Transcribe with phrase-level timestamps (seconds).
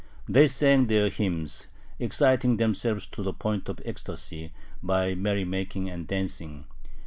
[0.27, 1.67] They sang their hymns,
[1.99, 6.65] exciting themselves to the point of ecstasy by merrymaking and dancing.